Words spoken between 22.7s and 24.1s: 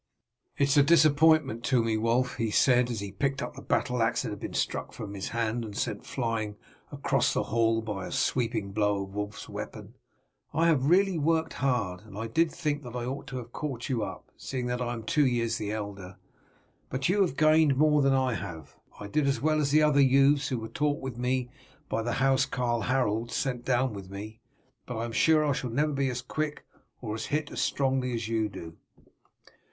Harold sent down with